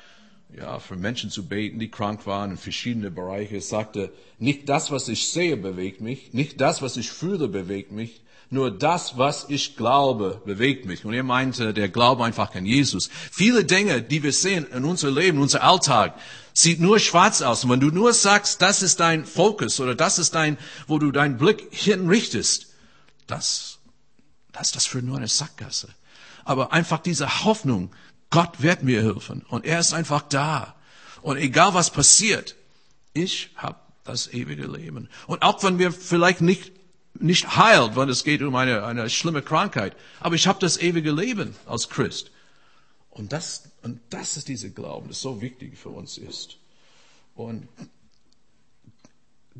[0.54, 3.56] ja, für Menschen zu beten, die krank waren in verschiedene Bereiche.
[3.56, 7.92] Er sagte, nicht das, was ich sehe, bewegt mich, nicht das, was ich fühle, bewegt
[7.92, 11.04] mich, nur das, was ich glaube, bewegt mich.
[11.04, 13.11] Und er meinte, der Glaube einfach an Jesus.
[13.32, 16.14] Viele Dinge, die wir sehen in unserem Leben, in unserem Alltag,
[16.52, 17.64] sieht nur schwarz aus.
[17.64, 21.11] Und wenn du nur sagst, das ist dein Fokus oder das ist dein, wo du
[21.11, 22.68] deinen Blick hinrichtest,
[23.26, 23.78] das,
[24.52, 25.88] das, das führt nur eine Sackgasse.
[26.44, 27.90] Aber einfach diese Hoffnung,
[28.31, 30.75] Gott wird mir helfen und er ist einfach da.
[31.23, 32.57] Und egal was passiert,
[33.12, 35.09] ich habe das ewige Leben.
[35.27, 36.73] Und auch wenn mir vielleicht nicht
[37.21, 41.12] nicht heilt, wenn es geht um eine, eine schlimme Krankheit, aber ich habe das ewige
[41.12, 42.31] Leben als Christ.
[43.11, 46.59] Und das, und das ist dieser Glauben, das so wichtig für uns ist.
[47.35, 47.69] Und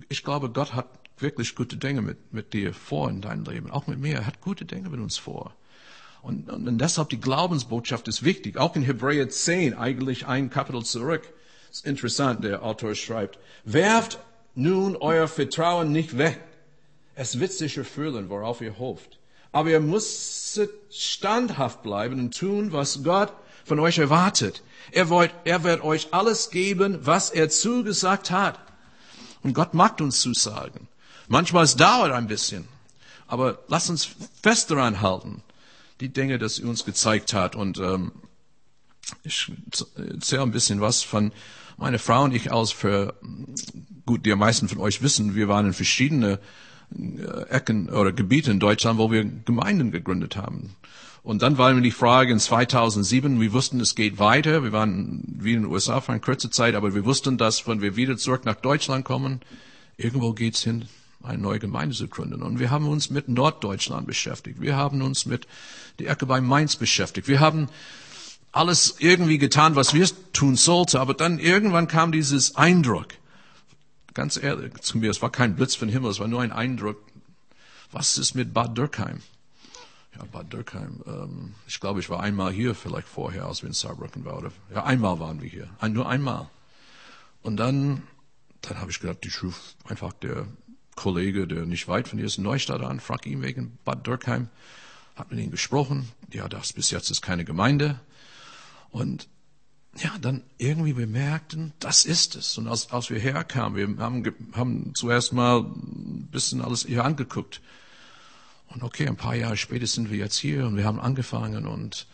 [0.09, 0.87] ich glaube, Gott hat
[1.19, 4.17] wirklich gute Dinge mit, mit dir vor in deinem Leben, auch mit mir.
[4.17, 5.55] Er hat gute Dinge mit uns vor.
[6.27, 8.57] Und, und, und deshalb die Glaubensbotschaft ist wichtig.
[8.57, 11.23] Auch in Hebräer 10, eigentlich ein Kapitel zurück.
[11.71, 14.19] Ist interessant, der Autor schreibt, werft
[14.57, 16.41] nun euer Vertrauen nicht weg.
[17.15, 19.21] Es wird sich erfüllen, worauf ihr hofft.
[19.53, 20.61] Aber ihr müsst
[20.91, 23.33] standhaft bleiben und tun, was Gott
[23.65, 24.65] von euch erwartet.
[24.91, 28.59] Er wird, er wird euch alles geben, was er zugesagt hat.
[29.45, 30.89] Und Gott mag uns zusagen.
[31.29, 32.67] Manchmal es dauert ein bisschen.
[33.29, 34.09] Aber lasst uns
[34.43, 35.45] fest daran halten
[36.01, 37.57] die Dinge, das uns gezeigt hat.
[37.57, 38.13] Und ähm,
[39.23, 39.51] ich
[39.97, 41.33] erzähle ein bisschen was von
[41.77, 43.15] meiner Frau und ich aus für,
[44.05, 46.41] gut, die meisten von euch wissen, wir waren in verschiedene
[46.95, 50.77] äh, Ecken oder Gebiete in Deutschland, wo wir Gemeinden gegründet haben.
[51.23, 54.63] Und dann war mir die Frage in 2007, wir wussten, es geht weiter.
[54.63, 57.81] Wir waren wie in den USA für eine kurze Zeit, aber wir wussten, dass wenn
[57.81, 59.41] wir wieder zurück nach Deutschland kommen,
[59.97, 60.85] irgendwo geht's hin,
[61.27, 62.43] eine neue Gemeinde zu gründen.
[62.43, 64.61] Und wir haben uns mit Norddeutschland beschäftigt.
[64.61, 65.47] Wir haben uns mit
[65.99, 67.29] der Ecke bei Mainz beschäftigt.
[67.29, 67.69] Wir haben
[68.53, 70.99] alles irgendwie getan, was wir tun sollten.
[70.99, 73.09] Aber dann irgendwann kam dieses Eindruck.
[74.15, 76.99] Ganz ehrlich zu mir, es war kein Blitz von Himmel, es war nur ein Eindruck.
[77.93, 79.21] Was ist mit Bad Dürkheim?
[80.19, 81.03] ja, Bad Dürkheim.
[81.07, 84.51] Ähm, ich glaube, ich war einmal hier, vielleicht vorher, als wir in Saarbrücken waren.
[84.75, 85.69] Ja, einmal waren wir hier.
[85.79, 86.49] Ein, nur einmal.
[87.43, 88.03] Und dann,
[88.63, 90.47] dann habe ich gedacht, ich rufe einfach der
[90.97, 94.49] Kollege, der nicht weit von hier ist, Neustadt an, frag ihn wegen Bad Dürkheim.
[95.15, 96.09] Hab mit ihm gesprochen.
[96.33, 98.01] Ja, das bis jetzt ist keine Gemeinde.
[98.91, 99.29] Und
[99.99, 102.59] ja, dann irgendwie bemerkten, das ist es.
[102.59, 107.63] Und als, als wir herkamen, wir haben, haben zuerst mal ein bisschen alles hier angeguckt.
[108.69, 112.07] Und okay, ein paar Jahre später sind wir jetzt hier und wir haben angefangen und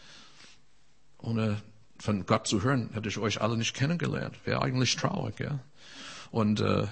[1.19, 1.61] ohne
[1.99, 4.37] von Gott zu hören, hätte ich euch alle nicht kennengelernt.
[4.45, 5.61] Wäre eigentlich traurig, ja.
[6.31, 6.87] Und äh,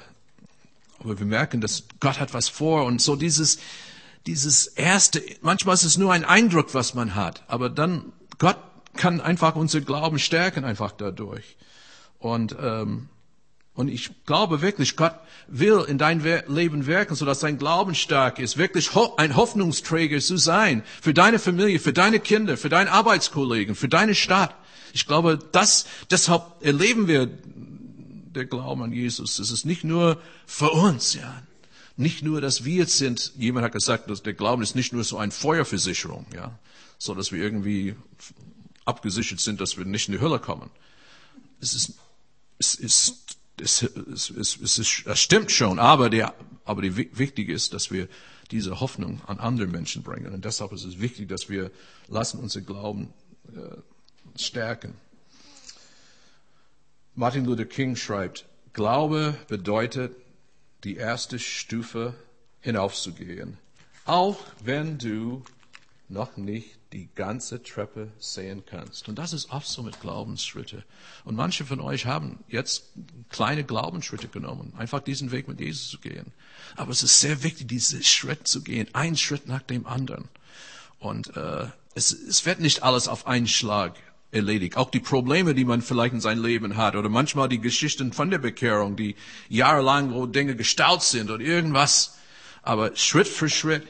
[1.00, 3.58] aber wir merken, dass Gott hat was vor und so dieses
[4.26, 5.22] dieses erste.
[5.40, 8.58] Manchmal ist es nur ein Eindruck, was man hat, aber dann Gott
[8.94, 11.56] kann einfach unser Glauben stärken einfach dadurch.
[12.18, 13.08] Und ähm,
[13.74, 15.14] und ich glaube wirklich, Gott
[15.46, 20.82] will in dein Leben wirken, sodass dein Glauben stark ist, wirklich ein Hoffnungsträger zu sein
[21.00, 24.54] für deine Familie, für deine Kinder, für deine Arbeitskollegen, für deine Stadt.
[24.92, 27.30] Ich glaube, das, deshalb erleben wir
[28.34, 29.38] der Glauben an Jesus.
[29.38, 31.42] Es ist nicht nur für uns, ja.
[31.96, 33.32] Nicht nur, dass wir jetzt sind.
[33.36, 36.58] Jemand hat gesagt, dass der Glauben ist nicht nur so eine Feuerversicherung, ja.
[36.98, 37.94] So, dass wir irgendwie
[38.84, 40.70] abgesichert sind, dass wir nicht in die Hölle kommen.
[41.60, 41.94] Es ist,
[42.58, 47.74] es ist es, es, es, es, es stimmt schon, aber, der, aber die, wichtig ist,
[47.74, 48.08] dass wir
[48.50, 50.32] diese Hoffnung an andere Menschen bringen.
[50.32, 51.70] Und deshalb ist es wichtig, dass wir
[52.08, 53.12] lassen unser Glauben
[53.54, 54.94] äh, stärken.
[57.14, 60.14] Martin Luther King schreibt, Glaube bedeutet,
[60.84, 62.14] die erste Stufe
[62.60, 63.58] hinaufzugehen,
[64.04, 65.42] auch wenn du
[66.08, 69.08] noch nicht die ganze Treppe sehen kannst.
[69.08, 70.84] Und das ist oft so mit Glaubensschritte.
[71.24, 72.84] Und manche von euch haben jetzt
[73.28, 76.32] kleine Glaubensschritte genommen, einfach diesen Weg mit Jesus zu gehen.
[76.76, 80.28] Aber es ist sehr wichtig, diesen Schritt zu gehen, ein Schritt nach dem anderen.
[80.98, 83.94] Und äh, es, es wird nicht alles auf einen Schlag
[84.32, 84.76] erledigt.
[84.76, 88.30] Auch die Probleme, die man vielleicht in seinem Leben hat, oder manchmal die Geschichten von
[88.30, 89.16] der Bekehrung, die
[89.48, 92.16] jahrelang, wo Dinge gestaut sind oder irgendwas.
[92.62, 93.86] Aber Schritt für Schritt,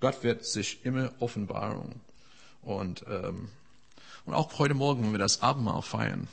[0.00, 2.00] Gott wird sich immer Offenbarung
[2.62, 3.48] und, ähm,
[4.24, 6.28] und auch heute Morgen, wenn wir das Abendmahl feiern,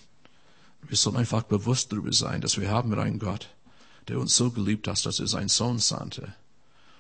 [0.82, 3.50] wir sollen einfach bewusst darüber sein, dass wir haben mit einem Gott,
[4.08, 6.34] der uns so geliebt hat, dass er seinen Sohn sandte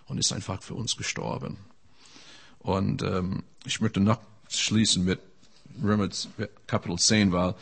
[0.07, 1.57] und ist einfach für uns gestorben.
[2.59, 4.19] Und ähm, ich möchte noch
[4.49, 5.19] schließen mit
[5.83, 6.09] Römer
[6.67, 7.55] Kapitel 10, weil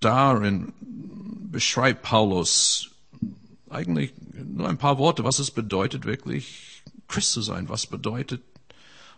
[0.00, 0.72] darin
[1.50, 2.90] beschreibt Paulus
[3.70, 8.42] eigentlich nur ein paar Worte, was es bedeutet, wirklich Christ zu sein, was bedeutet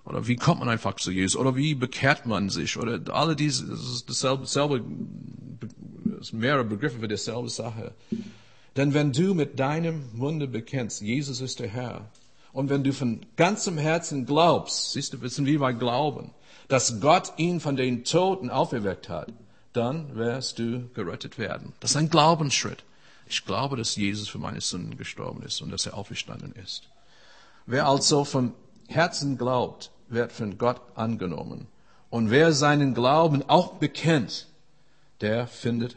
[0.06, 1.38] oder wie kommt man einfach zu Jesus?
[1.38, 2.76] Oder wie bekehrt man sich?
[2.76, 4.84] Oder alle diese, das ist dasselbe, dasselbe
[6.18, 7.92] das mehrere Begriffe für dieselbe Sache.
[8.76, 12.08] Denn wenn du mit deinem Munde bekennst, Jesus ist der Herr,
[12.52, 16.30] und wenn du von ganzem Herzen glaubst, siehst du, wir sind wie bei Glauben,
[16.68, 19.32] dass Gott ihn von den Toten auferweckt hat,
[19.72, 21.72] dann wirst du gerettet werden.
[21.80, 22.84] Das ist ein Glaubensschritt.
[23.28, 26.88] Ich glaube, dass Jesus für meine Sünden gestorben ist und dass er auferstanden ist.
[27.66, 28.54] Wer also vom
[28.88, 31.66] Herzen glaubt, wird von Gott angenommen.
[32.08, 34.46] Und wer seinen Glauben auch bekennt,
[35.20, 35.96] der findet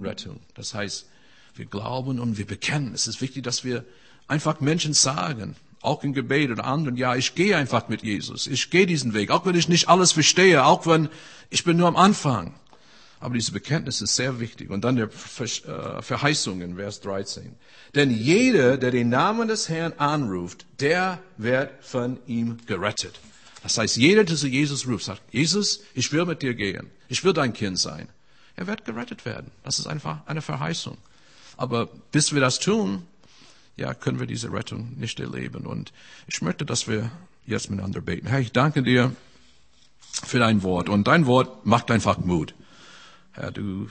[0.00, 0.40] Rettung.
[0.54, 1.06] Das heißt,
[1.54, 2.92] wir glauben und wir bekennen.
[2.94, 3.84] Es ist wichtig, dass wir
[4.26, 8.46] einfach Menschen sagen, auch im Gebet oder anderen, ja, ich gehe einfach mit Jesus.
[8.46, 11.08] Ich gehe diesen Weg, auch wenn ich nicht alles verstehe, auch wenn
[11.50, 12.54] ich bin nur am Anfang.
[13.20, 14.70] Aber diese Bekenntnis ist sehr wichtig.
[14.70, 17.54] Und dann der äh, Verheißung in Vers 13.
[17.94, 23.20] Denn jeder, der den Namen des Herrn anruft, der wird von ihm gerettet.
[23.62, 26.90] Das heißt, jeder, der zu Jesus ruft, sagt, Jesus, ich will mit dir gehen.
[27.08, 28.08] Ich will dein Kind sein.
[28.56, 29.52] Er wird gerettet werden.
[29.62, 30.98] Das ist einfach eine Verheißung.
[31.56, 33.06] Aber bis wir das tun,
[33.76, 35.66] ja, können wir diese Rettung nicht erleben.
[35.66, 35.92] Und
[36.26, 37.10] ich möchte, dass wir
[37.46, 38.26] jetzt miteinander beten.
[38.26, 39.14] Herr, ich danke dir
[40.24, 40.88] für dein Wort.
[40.88, 42.54] Und dein Wort macht einfach Mut.
[43.32, 43.88] Herr, du,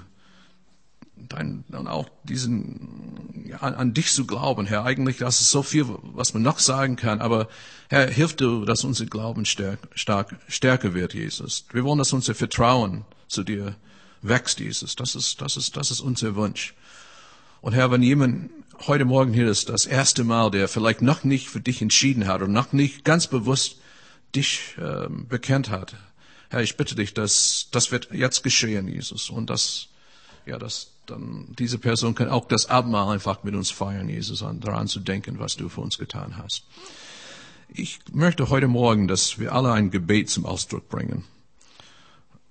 [1.15, 5.63] dein, und auch diesen, ja, an, an dich zu glauben, Herr, eigentlich, das ist so
[5.63, 7.47] viel, was man noch sagen kann, aber
[7.89, 11.65] Herr, hilf du, dass unser Glauben stärk, stark, stärker wird, Jesus.
[11.71, 13.75] Wir wollen, dass unser Vertrauen zu dir
[14.21, 14.95] wächst, Jesus.
[14.95, 16.73] Das ist, das ist, das ist unser Wunsch.
[17.61, 18.49] Und Herr, wenn jemand
[18.87, 22.41] heute Morgen hier ist, das erste Mal, der vielleicht noch nicht für dich entschieden hat
[22.41, 23.77] und noch nicht ganz bewusst
[24.35, 25.95] dich äh, bekennt hat,
[26.49, 29.29] Herr, ich bitte dich, dass das wird jetzt geschehen, Jesus.
[29.29, 29.87] Und dass,
[30.45, 34.65] ja, dass dann diese Person kann auch das Abendmahl einfach mit uns feiern, Jesus, und
[34.65, 36.63] daran zu denken, was du für uns getan hast.
[37.69, 41.23] Ich möchte heute Morgen, dass wir alle ein Gebet zum Ausdruck bringen.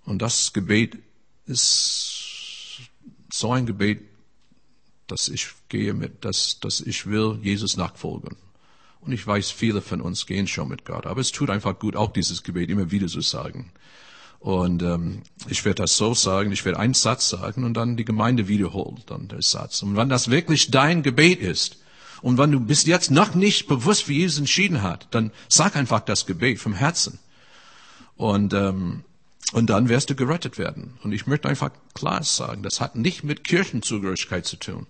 [0.06, 0.96] Und das Gebet
[1.44, 2.80] ist
[3.30, 4.00] so ein Gebet,
[5.10, 8.36] dass ich gehe mit, dass, dass ich will Jesus nachfolgen.
[9.00, 11.06] Und ich weiß, viele von uns gehen schon mit Gott.
[11.06, 13.72] Aber es tut einfach gut, auch dieses Gebet immer wieder zu sagen.
[14.40, 18.06] Und ähm, ich werde das so sagen, ich werde einen Satz sagen und dann die
[18.06, 19.82] Gemeinde wiederholt dann der Satz.
[19.82, 21.76] Und wenn das wirklich dein Gebet ist
[22.22, 26.00] und wenn du bis jetzt noch nicht bewusst, wie Jesus entschieden hat, dann sag einfach
[26.00, 27.18] das Gebet vom Herzen.
[28.16, 29.04] Und, ähm,
[29.52, 30.94] und dann wirst du gerettet werden.
[31.02, 34.86] Und ich möchte einfach klar sagen, das hat nicht mit Kirchenzugehörigkeit zu tun.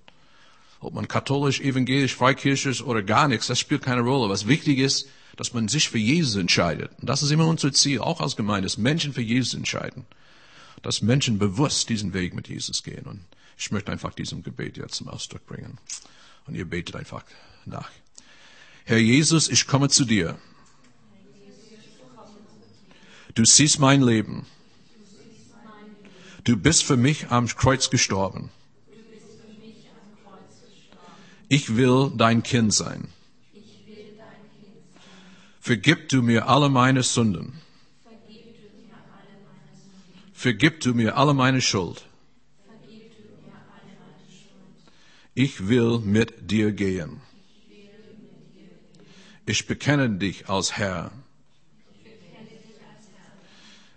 [0.80, 4.30] Ob man katholisch, evangelisch, freikirchlich oder gar nichts, das spielt keine Rolle.
[4.30, 6.90] Was wichtig ist, dass man sich für Jesus entscheidet.
[7.00, 10.06] Und das ist immer unser Ziel, auch als Gemeinde, dass Menschen für Jesus entscheiden.
[10.82, 13.04] Dass Menschen bewusst diesen Weg mit Jesus gehen.
[13.04, 13.24] Und
[13.58, 15.78] ich möchte einfach diesem Gebet jetzt zum Ausdruck bringen.
[16.46, 17.24] Und ihr betet einfach
[17.66, 17.90] nach.
[18.84, 20.38] Herr Jesus, ich komme zu dir.
[23.34, 24.46] Du siehst mein Leben.
[26.44, 28.50] Du bist für mich am Kreuz gestorben.
[31.56, 33.08] Ich will dein Kind sein.
[35.60, 37.60] Vergib du mir alle meine Sünden.
[40.32, 42.06] Vergib du mir alle meine Schuld.
[45.34, 47.20] Ich will mit dir gehen.
[49.44, 51.10] Ich bekenne dich als Herr.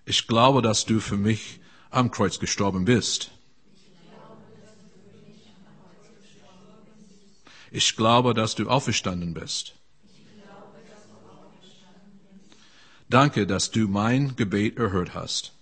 [0.06, 1.60] Ich glaube, dass du für mich
[1.92, 3.30] am Kreuz gestorben bist.
[7.76, 9.74] Ich glaube, dass du auferstanden bist.
[13.10, 15.54] Danke, dass du mein Gebet erhört hast.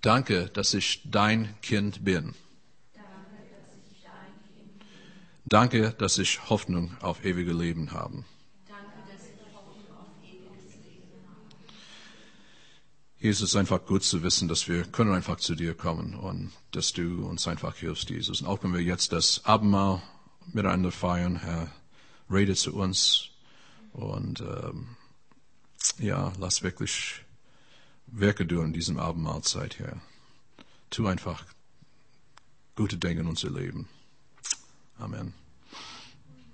[0.00, 2.34] Danke, dass ich dein Kind bin.
[5.44, 8.24] Danke, dass ich Hoffnung auf ewige Leben habe.
[13.20, 17.26] Jesus, einfach gut zu wissen, dass wir können einfach zu dir kommen und dass du
[17.26, 18.42] uns einfach hilfst, Jesus.
[18.42, 20.00] Und auch wenn wir jetzt das Abendmahl
[20.52, 21.72] miteinander feiern, Herr,
[22.30, 23.30] rede zu uns
[23.92, 24.96] und ähm,
[25.98, 27.24] ja, lass wirklich
[28.06, 30.00] Werke du in diesem Abendmahlzeit, Herr.
[30.90, 31.44] Tu einfach
[32.76, 33.88] gute Dinge in unser Leben.
[34.96, 35.34] Amen.